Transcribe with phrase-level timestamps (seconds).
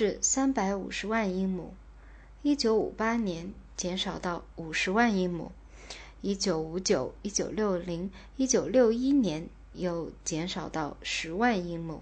[0.00, 1.74] 是三百五十万英亩，
[2.42, 5.50] 一九五八年减少到五十万英亩，
[6.20, 12.00] 一九五九、一九六零、一九六一年又减少到十万英亩。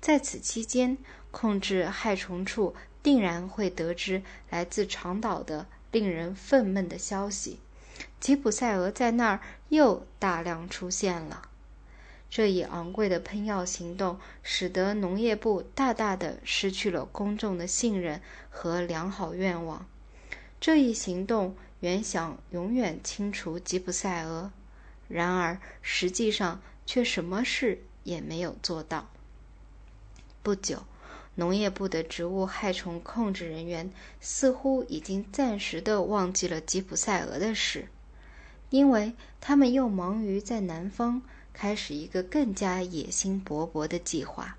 [0.00, 0.96] 在此期间，
[1.32, 7.58] 控制害虫处定然会得知来自长岛的令人愤懑的消息：
[8.20, 9.40] 吉普赛俄在那儿
[9.70, 11.48] 又大量出现了。
[12.34, 19.84] 这一昂贵的喷药行动，使得农业部大大的失去了公众的信任和良好愿望。
[20.58, 24.50] 这一行动原想永远清除吉普赛蛾，
[25.08, 29.10] 然而实际上却什么事也没有做到。
[30.42, 30.84] 不久，
[31.34, 37.88] 农业部的植物害虫控制人员似乎已经暂时的忘记了吉普赛蛾的事，
[38.70, 41.20] 因为他们又忙于在南方
[41.52, 44.56] 开始一个更加野心勃勃的计划。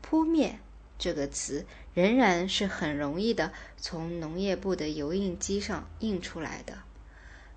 [0.00, 0.58] 扑灭
[0.98, 6.78] 这个词仍然是很容易的从农业部的油印机上印出来的。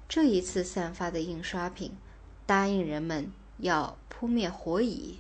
[0.10, 1.92] 这一次散发的印刷品
[2.46, 5.20] 答应人们要扑灭火蚁。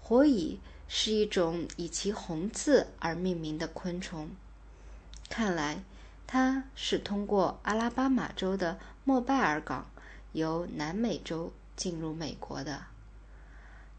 [0.00, 4.30] 火蚁是一种以其红刺而命名的昆虫。
[5.28, 5.82] 看来，
[6.26, 9.90] 它是通过阿拉巴马州的莫拜尔港
[10.38, 12.86] 由南美洲进入美国的。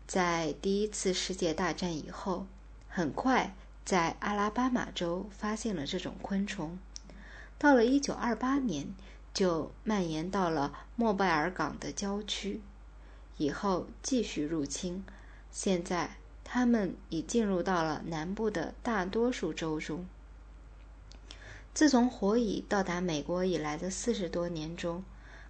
[0.07, 2.47] 在第一次世界大战以后，
[2.87, 3.53] 很快
[3.85, 6.79] 在阿拉巴马州发现了这种昆虫。
[7.59, 8.95] 到了1928年，
[9.33, 12.61] 就蔓延到了莫拜尔港的郊区，
[13.37, 15.03] 以后继续入侵。
[15.51, 20.07] 现在，它们已进入到了南部的大多数州中。
[21.73, 25.03] 自从火蚁到达美国以来的四十多年中，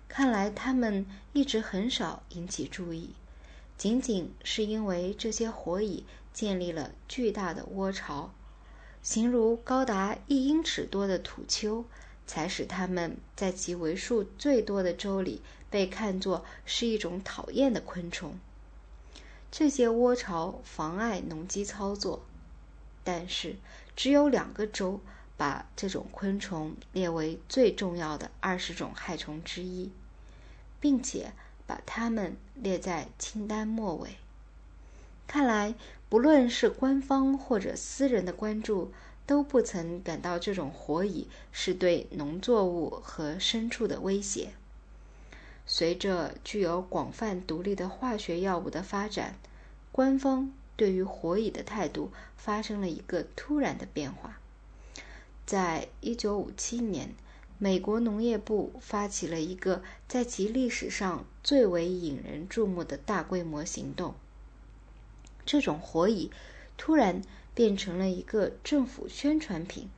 [0.10, 3.12] 看来它们一直很少引起注意，
[3.78, 8.32] 仅仅是因为这些火蚁建立了巨大的窝巢，
[9.02, 11.86] 形如高达一英尺多的土丘，
[12.26, 18.38] 才使它们在其为数最多的州里被看作是一种讨厌的昆虫。
[19.52, 22.24] 这些窝巢妨碍农机操作，
[23.04, 23.56] 但是
[23.96, 25.00] 只有两个州
[25.38, 29.92] 把这种昆虫列为最重要的二十种害虫之一，
[30.80, 31.34] 并且
[31.68, 34.16] 把它们列在清单末尾。
[35.28, 35.76] 看来，
[36.10, 38.92] 不论是官方或者私人的关注，
[39.28, 44.50] 都不曾感到这种火蚁是对农作物和牲畜的威胁。
[45.68, 49.36] 随着具有广泛独立的化学药物的发展，
[49.92, 54.40] 官方对于火蚁的态度发生了一个突然的变化。
[55.46, 57.14] 在一九五七年，
[57.62, 64.16] 美国农业部发起了一个在其历史上最为引人注目的大规模行动。
[65.46, 66.32] 这种火蚁
[66.78, 67.22] 突然
[67.54, 69.90] 变成了一个政府宣传品、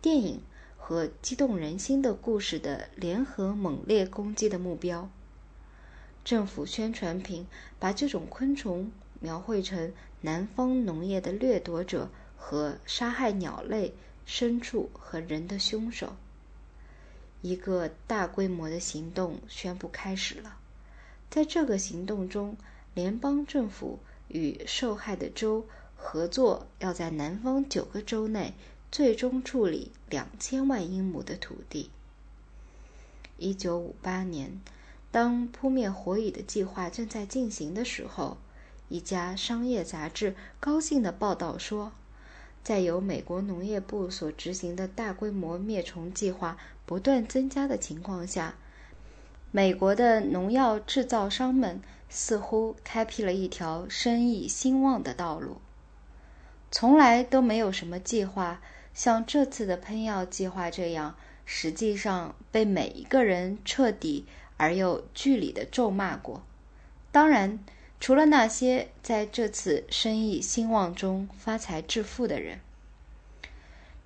[0.00, 0.40] 电影
[0.78, 5.10] 和激动人心的故事的联合猛烈攻击的目标。
[6.24, 7.46] 政府宣传品
[7.78, 9.92] 把这种昆虫描绘成
[10.22, 12.08] 南方农业的掠夺者
[12.38, 13.92] 和杀害鸟类、
[14.26, 16.16] 牲畜和人的凶手。
[17.42, 20.58] 一个大规模的行动宣布开始了。
[21.30, 22.56] 在这个行动中，
[22.94, 28.54] 联邦政府与受害的州合作，要在南方九个州内
[28.90, 31.90] 最终处理两千万英亩的土地。
[33.38, 34.60] 一九五八年。
[35.12, 38.36] 当扑灭火蚁的计划正在进行的时候，
[38.88, 41.90] 一家商业杂志高兴地报道说，
[42.62, 46.56] 在由美国农业部所执行的大规模灭虫计划
[46.86, 48.54] 不断增加的情况下，
[49.50, 55.56] 美国的农药制造商们似乎开辟了一条生意兴旺的道路。
[56.70, 58.60] 从来都没有什么计划
[58.92, 64.26] 像这次的喷药计划这样，实际上被每一个人彻底。
[64.62, 66.42] 而又据理的咒骂过，
[67.10, 67.58] 当然，
[68.00, 72.58] 除了那些在这次生意兴旺中发财致富的人。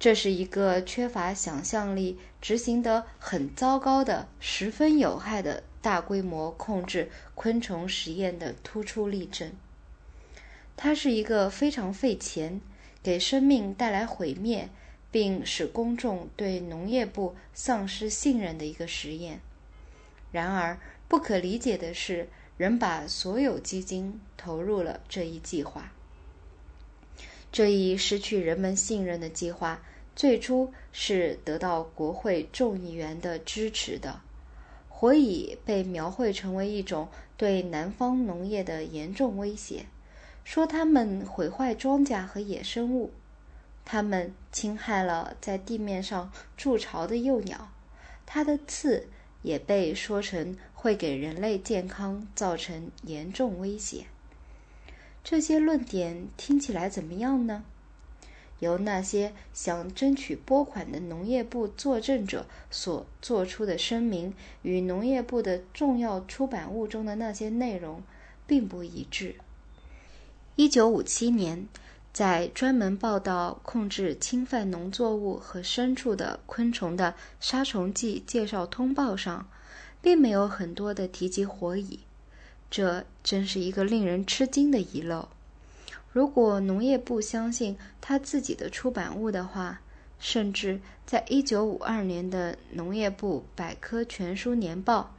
[0.01, 9.53] 这是一个缺乏想象力、执行得很糟糕的、十分有害的大规模控制昆虫实验的突出例证。
[10.77, 12.61] 它是一个非常费钱、
[13.01, 14.69] 给生命带来毁灭，
[15.13, 19.41] 并使公众对农业部丧失信任的一个实验。
[20.33, 25.93] 然而，不可理解的是，仍把所有基金投入了这一计划。
[27.51, 29.81] 这一失去人们信任的计划，
[30.17, 34.21] 最初是得到国会众议员的支持的。
[34.89, 39.87] 火蚁被描绘成为一种对南方农业的严重威胁，
[40.45, 43.13] 说它们毁坏庄稼和野生物，
[43.85, 47.71] 它们侵害了在地面上筑巢的幼鸟，
[48.25, 49.09] 它的刺
[49.43, 54.05] 也被说成会给人类健康造成严重威胁。
[55.25, 57.65] 这些论点听起来怎么样呢？
[58.59, 68.03] 由那些想争取拨款的农业部作证者所做出的声明，与农业部的重要出版物中的那些内容
[68.47, 69.37] 并不一致。
[70.57, 71.67] 一九五七年，
[72.13, 79.49] 在专门报道控制侵犯农作物和牲畜的昆虫的杀虫剂介绍通报上，
[80.05, 82.01] 并没有很多的提及火蚁。
[82.71, 85.29] 这真是一个令人吃惊的遗漏。
[86.13, 89.81] 如果农业部相信他自己的出版物的话，
[90.19, 95.15] 甚至在一九五二年的《农业部百科全书年报》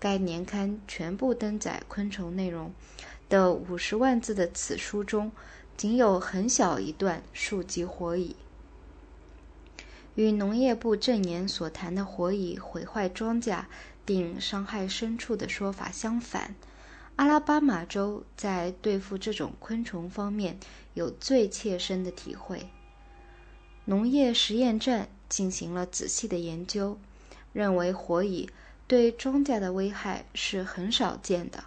[0.00, 2.72] 该年刊全部登载昆虫内容
[3.28, 5.30] 的五十万字的此书中，
[5.76, 8.34] 仅有很小一段述及火蚁。
[10.14, 13.64] 与农业部正言所谈的火蚁毁坏庄稼
[14.04, 16.54] 并伤害牲畜的说法相反。
[17.16, 20.58] 阿拉巴马州在对付这种昆虫方面
[20.94, 22.68] 有最切身的体会。
[23.84, 26.98] 农业实验站进行了仔细的研究，
[27.52, 28.50] 认为火蚁
[28.86, 31.64] 对庄稼的危害是很少见的。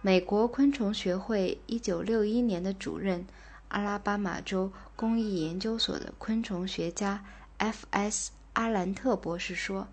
[0.00, 3.26] 美国昆虫学会1961年的主任、
[3.68, 7.24] 阿拉巴马州工艺研究所的昆虫学家
[7.58, 8.30] F.S.
[8.54, 9.86] 阿兰特博士说：“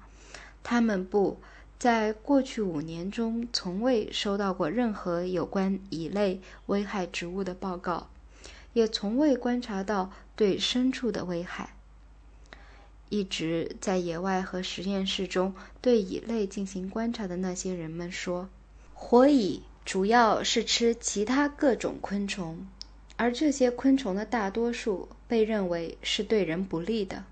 [0.66, 1.38] 他们不。”
[1.78, 8.08] 在过去五年中，从未收到过任何有关蚁类危害植物的报告，
[8.72, 11.76] 也从未观察到对牲畜的危害。
[13.10, 18.48] 一直在野外和实验室中对蚁类进行观察的那些人们说，
[18.94, 22.66] 火蚁主要是吃其他各种昆虫，
[23.18, 27.26] 而这些昆虫的大多数被认为是对人不利的。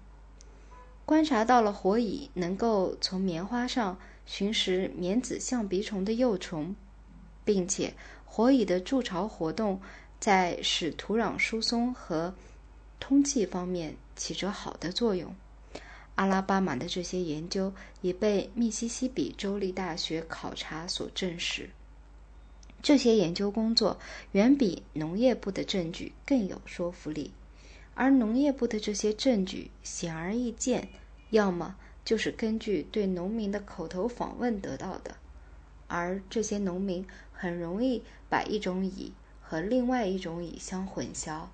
[1.06, 3.98] 观察到了火蚁能够从棉花上。
[4.26, 6.74] 寻食棉籽象鼻虫的幼虫，
[7.44, 9.82] 并且火蚁的筑巢活动
[10.18, 12.34] 在使土壤疏松和
[13.02, 15.36] 通气方面起着好的作用。
[16.16, 21.70] 阿拉巴马的这些研究已被密西西比州立大学考察所证实。
[22.82, 24.00] 这些研究工作
[24.32, 27.34] 远比农业部的证据更有说服力，
[27.96, 30.90] 而农业部的这些证据显而易见，
[31.30, 31.76] 要么。
[32.06, 35.16] 就是根据对农民的口头访问得到的，
[35.88, 41.46] 而这些农民很容易把一种蚁和另外一种蚁相混淆，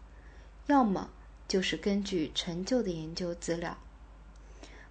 [0.66, 1.12] 要么
[1.48, 3.78] 就是根据陈旧的研究资料。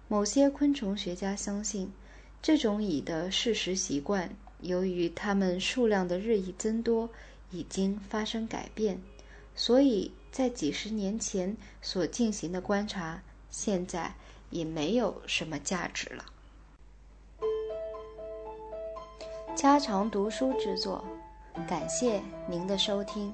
[0.07, 1.91] 某些昆虫学家相信，
[2.41, 7.09] 这种蚁的适食习惯由于它们数量的日益增多
[7.51, 9.01] 已经发生改变，
[9.53, 14.13] 所以在几十年前所进行的观察，现在。
[14.51, 16.25] 也没有什么价值了。
[19.55, 21.05] 家常读书之作，
[21.67, 23.31] 感谢您的收听。